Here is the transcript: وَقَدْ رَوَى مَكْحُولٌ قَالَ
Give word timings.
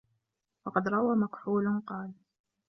وَقَدْ 0.65 0.87
رَوَى 0.87 1.15
مَكْحُولٌ 1.17 1.81
قَالَ 1.87 2.11